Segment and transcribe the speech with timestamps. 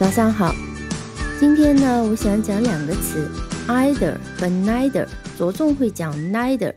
[0.00, 0.54] 早上好，
[1.38, 3.30] 今天呢，我想讲两个词
[3.68, 5.06] ，either 和 neither，
[5.38, 6.74] 着重会讲 neither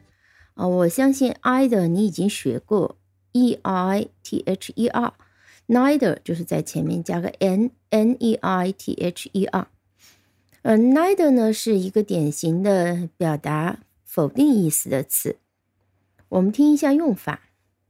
[0.55, 0.67] 啊。
[0.67, 2.97] 我相信 either 你已经学过
[3.31, 9.67] ，e i t h e r，neither 就是在前面加个 n n e i t h e r。
[10.63, 15.37] 呃，neither 呢是一个典型的表达否定意思的词。
[16.27, 17.39] 我们听一下用法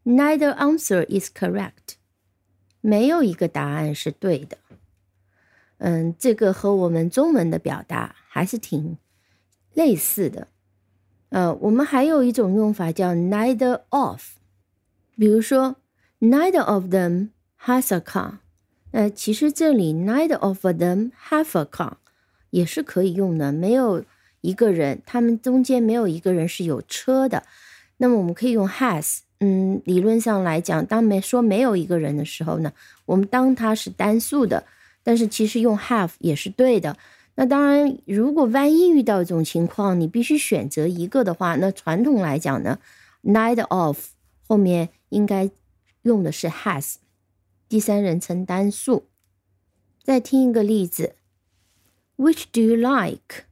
[0.06, 1.96] ，neither answer is correct，
[2.82, 4.60] 没有一个答案是对的。
[5.78, 8.98] 嗯，这个和我们中文的表达还是挺
[9.74, 10.48] 类似的。
[11.30, 14.22] 呃，我们还有一种用法叫 neither of，
[15.18, 15.76] 比如说
[16.20, 17.30] neither of them
[17.66, 18.38] has a car。
[18.92, 21.94] 呃，其实这里 neither of them have a car
[22.52, 23.52] 也是可以用的。
[23.52, 24.06] 没有
[24.42, 27.44] 一个人，他们中间没有一个人是有车的。
[27.98, 29.20] 那么我们可以用 has。
[29.40, 32.72] 嗯，理论上来讲，当没说没有一个人的时候呢，
[33.06, 34.64] 我们当它是单数的。
[35.04, 36.98] 但是其实用 have 也是对的。
[37.36, 42.80] 那当然，如果万一遇到一种情况，你必须选择一个的话，那传统来讲呢
[43.24, 44.10] ，neither of
[44.48, 45.50] 后面应该
[46.04, 46.96] 用的是 has，
[47.68, 49.08] 第三人称单数。
[50.04, 51.16] 再听一个例子
[52.18, 53.46] ，Which do you like?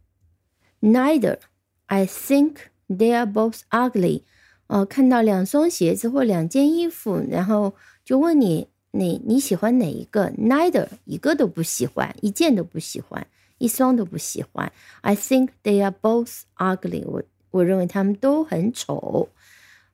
[0.79, 1.39] Neither.
[1.87, 2.55] I think
[2.87, 4.21] they are both ugly.
[4.67, 7.73] 哦，看到两双鞋子或两件衣服，然后
[8.05, 8.67] 就问你。
[8.91, 13.25] 你你喜欢哪一个？Neither，一个都不喜欢，一件都不喜欢，
[13.57, 14.71] 一双都不喜欢。
[15.01, 17.03] I think they are both ugly。
[17.05, 19.29] 我我认为他们都很丑。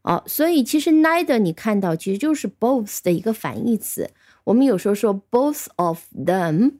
[0.01, 4.09] 哦，所以其实 neither 你看到其实就是 both 的一个反义词。
[4.45, 6.75] 我们有时候说 both of them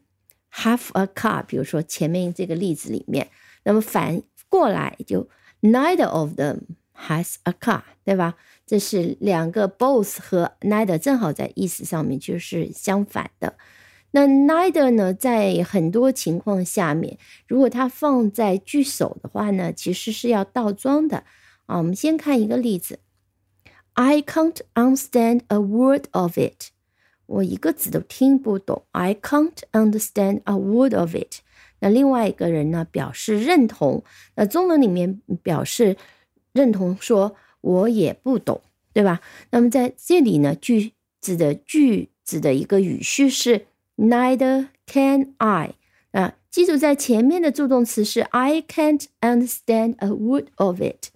[0.53, 3.27] have a car，比如说前面这个例子里面，
[3.63, 5.27] 那么反过来就
[5.61, 6.61] neither of them
[6.95, 8.35] has a car，对吧？
[8.67, 13.55] 这是两个 both 和 neither 正好在意思上面就是相反的。
[14.11, 17.17] 那 neither 呢，在很多情况下面，
[17.47, 21.23] 如果它放在句首的话呢，其实是要倒装的
[21.65, 21.77] 啊。
[21.77, 22.99] 我们先看一个例子
[23.93, 26.71] ：I can't understand a word of it。
[27.25, 28.83] 我一个字都听不懂。
[28.91, 31.39] I can't understand a word of it。
[31.79, 34.03] 那另外一个人呢，表示认同。
[34.35, 35.95] 那中文里面表示
[36.51, 37.33] 认同说。
[37.61, 38.61] 我也不懂，
[38.93, 39.21] 对吧？
[39.51, 45.75] 那么在这里呢，句子的句子的一个语序是 Neither can I
[46.11, 51.09] 啊，记住在前面的助动词是 I can't understand a word of it。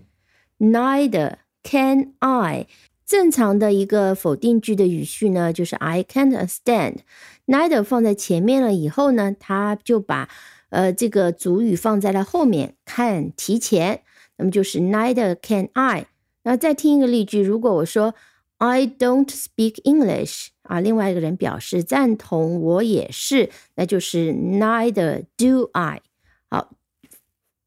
[0.57, 2.67] Neither can I。
[3.05, 6.99] 正常的一个否定句的语序呢，就是 I can't understand。
[7.45, 10.29] Neither 放在前面了以后呢，它就把
[10.69, 14.03] 呃这个主语放在了后面，can 提前，
[14.37, 16.05] 那么就是 Neither can I。
[16.43, 18.15] 然后再听一个例句，如果我说
[18.57, 26.01] I don't speak English 啊，另外一个人表示赞同，我也是，那就是 Neither do I。
[26.49, 26.73] 好，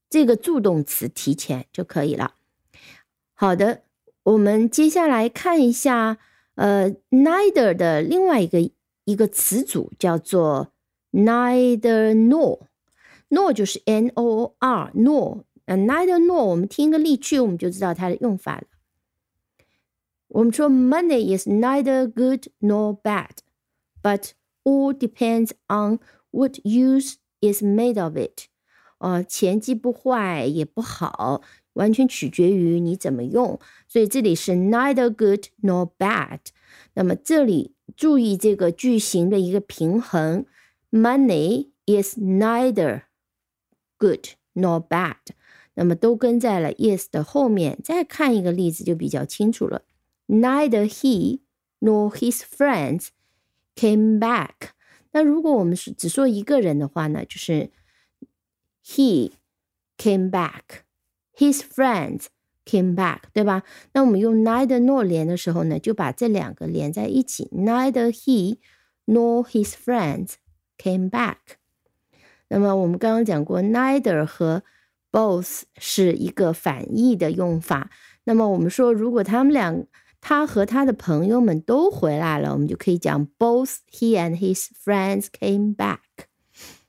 [0.09, 2.35] 这个助动词提前就可以了。
[3.35, 3.83] 好的，
[4.23, 6.19] 我们接下来看一下，
[6.55, 8.71] 呃，Neither 的另外一个
[9.05, 10.73] 一个词组叫做
[11.13, 15.43] Neither nor，nor 就是 N O R nor。
[15.66, 18.64] 呃，neither nor，我们听一个例句，我们就知道它的用法了。
[20.30, 24.32] 我们说，money is neither good nor bad，but
[24.64, 26.00] all depends on
[26.32, 28.48] what use is made of it。
[29.00, 31.42] 呃，钱既不坏也不好，
[31.74, 33.60] 完全取决于你怎么用。
[33.88, 36.40] 所以这里是 neither good nor bad。
[36.94, 40.46] 那么这里注意这个句型的一个平衡，
[40.92, 43.04] money is neither
[43.98, 45.16] good nor bad。
[45.76, 47.80] 那么都跟在了 yes 的后面。
[47.84, 49.84] 再看一个例子就比较清楚了。
[50.28, 51.40] Neither he
[51.80, 53.08] nor his friends
[53.76, 54.72] came back。
[55.12, 57.72] 那如果我们是只说一个人的话呢，就是
[58.86, 59.32] he
[59.98, 62.26] came back，his friends
[62.66, 63.64] came back，对吧？
[63.94, 67.50] 那我们用 neither nor 连的时候呢，就把这两个连在一起。
[67.52, 68.58] Neither he
[69.08, 70.34] nor his friends
[70.78, 71.58] came back。
[72.50, 74.64] 那么我们刚刚讲过，neither 和
[75.15, 77.89] Both 是一个反义的用法。
[78.25, 79.87] 那么我们说，如果他们俩，
[80.21, 86.01] 他和他的朋友们都回来了，我们就可以讲 Both he and his friends came back，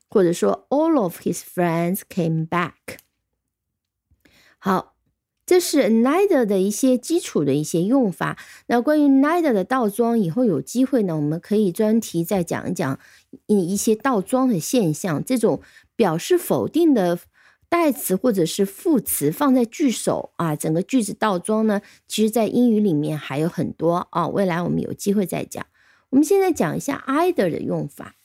[0.10, 2.98] 或者说 All of his friends came back。
[4.57, 4.95] 好，
[5.45, 8.39] 这是 neither 的一些基础的一些用法。
[8.66, 13.00] 那关于 neither 的倒装，以后有机会呢，我们可以专题再讲一讲
[13.45, 15.24] 一一些倒装的现象。
[15.24, 15.62] 这种
[15.95, 17.19] 表示否定的。
[17.69, 24.27] 代词或者是副词放在句首啊，整个句子倒装呢，其实在英语里面还有很多啊。
[24.27, 25.65] 未来我们有机会再讲。
[26.12, 28.15] 我们现在讲一下 either 的用法。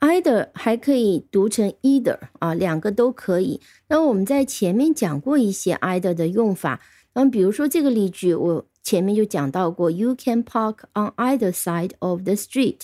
[0.00, 3.60] either 还可以读成 either 啊，两个都可以。
[3.88, 6.82] 那我们在前面讲过一些 either 的用法，
[7.14, 12.80] 嗯，比如说这个例句，我前面就讲到过，You can park on either side of the street。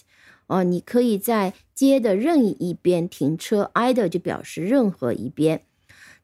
[0.46, 5.62] 哦，你可以在街的任意一边停车，either 就表示任何一边。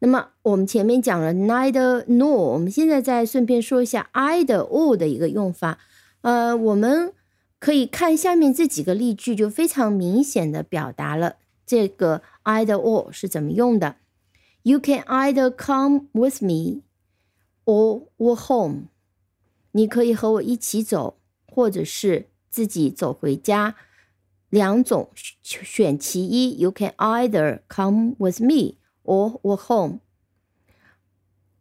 [0.01, 5.79] 那么我们前面讲了 neither nor，我们现在再顺便说一下 either or 的一个用法。
[6.21, 7.15] 呃，我们
[7.59, 13.97] 可以看下面这几个例句，就非常明显的表达了这个 either or 是怎么用的。
[14.63, 16.83] You can either come with me
[17.65, 18.89] or walk home。
[19.73, 21.17] 你可以和我一起走，
[21.47, 23.77] 或者是自己走回家。
[24.50, 25.10] 两种
[25.42, 26.58] 选其一。
[26.58, 30.00] You can either come with me or walk home.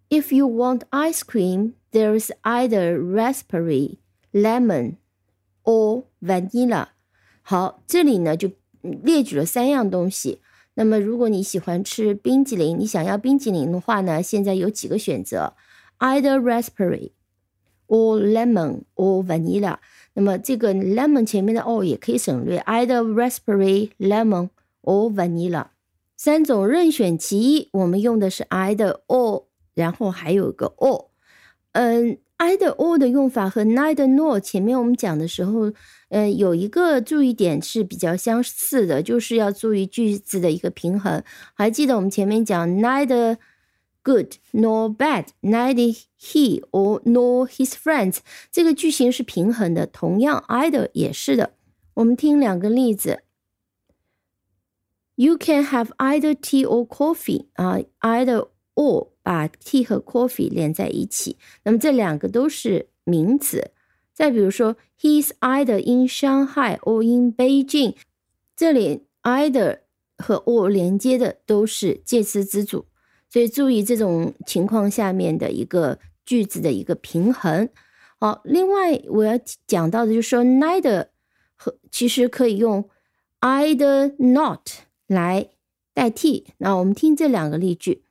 [0.08, 3.98] If you want ice cream, there is either raspberry,
[4.32, 4.96] lemon,
[5.62, 6.88] or vanilla.
[7.42, 8.50] 好，这里呢就
[8.80, 10.40] 列举了三样东西。
[10.74, 15.54] 那么，如果你喜欢吃冰激凌，你想要冰激凌的话呢，现在有几个选择：
[15.98, 17.12] either raspberry,
[17.86, 19.78] or lemon, or vanilla。
[20.15, 24.49] 那么这个 lemon 前面的 or 也可以省略，either raspberry, lemon
[24.81, 25.65] or vanilla，
[26.15, 27.69] 三种任选其一。
[27.73, 31.07] 我们用的是 either or，然后还有个 or。
[31.73, 35.73] 嗯，either or 的用法和 neither nor 前面我们讲的时候，
[36.07, 41.21] 嗯，有一个注意点是比较相似的，就是要注意句子的一个平衡。
[41.53, 43.37] 还记得我们前面讲 neither。
[44.04, 48.18] good nor bad, neither he or nor his friends。
[48.50, 51.54] 这个句型是平衡的，同样 either 也是的。
[51.94, 53.22] 我们听两个例子。
[55.16, 63.72] You can have either tea or coffee 啊，either or 把 tea 和 coffee 连在一起，那么这两个都是名词。
[64.14, 67.96] 再比如说，He's either in Shanghai or in Beijing，
[68.56, 69.80] 这里 either
[70.16, 72.86] 和 or 连接的都是介词子组。
[73.35, 77.67] 所以注意这种情况下面的一个句子的一个平衡。
[78.17, 79.37] 好，另外我要
[79.67, 81.07] 讲到的就是说，neither
[81.57, 82.89] 和其实可以用
[83.41, 84.69] either not
[85.07, 85.49] 来
[85.93, 86.45] 代替。
[86.59, 88.05] 那我们听这两个例句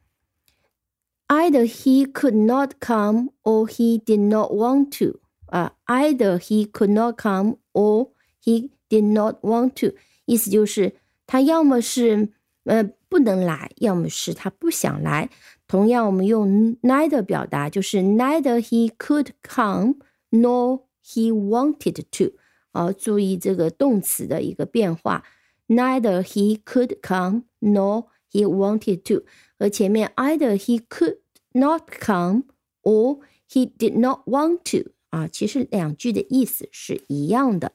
[1.29, 5.21] ：either he could not come or he did not want to。
[5.47, 8.11] 啊，either he could not come or
[8.43, 9.97] he did not want to，
[10.27, 10.97] 意思就是
[11.27, 12.29] 他要么是
[12.65, 12.91] 呃。
[13.15, 15.31] 不能来，要么是他不想来。
[15.69, 19.95] 同样，我们用 neither 表达，就是 neither he could come
[20.33, 22.37] nor he wanted to。
[22.73, 25.23] 啊，注意这个动词的一个变化
[25.69, 29.25] ，neither he could come nor he wanted to，
[29.57, 31.19] 和前面 either he could
[31.53, 32.43] not come
[32.83, 34.91] or he did not want to。
[35.11, 37.71] 啊，其实两句的意思是一样的。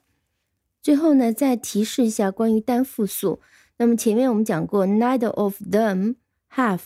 [0.82, 3.40] 最后呢，再提示一下关于单复数。
[3.79, 6.15] 那么前面我们讲过，neither of them
[6.53, 6.81] have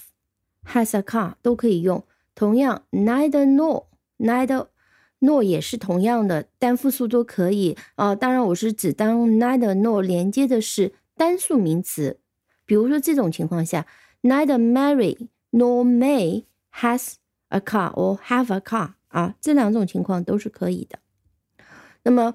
[0.66, 2.04] has a car 都可以用。
[2.34, 4.68] 同样，neither nor，neither
[5.20, 8.16] nor 也是同样的单复数都可以啊。
[8.16, 12.20] 当然，我是指当 neither nor 连接的是单数名词，
[12.66, 13.86] 比如说这种情况下，
[14.22, 16.46] neither Mary nor May
[16.76, 17.16] has
[17.50, 21.00] a car or have a car 啊，这两种情况都是可以的。
[22.04, 22.34] 那么，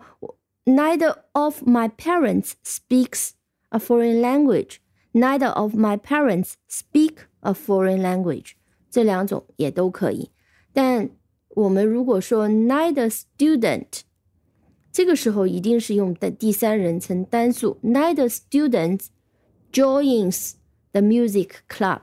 [0.66, 3.30] neither of my parents speaks
[3.70, 4.76] a foreign language.
[5.12, 8.52] Neither of my parents speak a foreign language.
[8.90, 10.30] 这两种也都可以。
[10.72, 11.10] 但
[11.50, 14.00] 我们如果说 neither student，
[14.92, 17.78] 这个时候一定是用的第三人称单数。
[17.82, 19.06] Neither student
[19.72, 20.52] joins
[20.92, 22.00] the music club。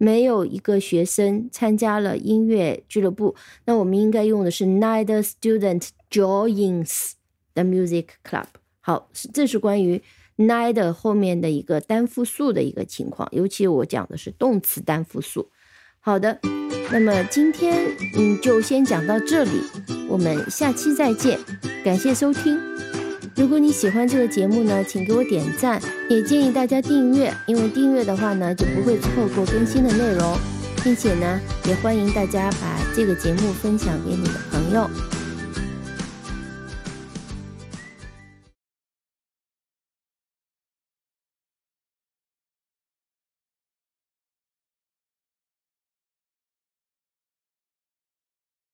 [0.00, 3.34] 没有一个学生参加了音乐俱乐部。
[3.64, 7.12] 那我们应该用的是 neither student joins
[7.54, 8.46] the music club。
[8.80, 10.00] 好，这是关于
[10.37, 15.49] ni 的后面的一个单复数的一个情况，尤其我讲的是动词单复数。
[15.99, 16.39] 好的，
[16.91, 17.85] 那么今天
[18.17, 19.61] 嗯就先讲到这里，
[20.09, 21.39] 我们下期再见，
[21.83, 22.59] 感谢收听。
[23.35, 30.37] 如果你喜欢这个节目呢，请给我点赞，也建议大家订阅，因为订阅的话呢就不会错过更新的内容，
[30.83, 34.89] 并且呢也欢迎大家把这个节目分享给你的朋友。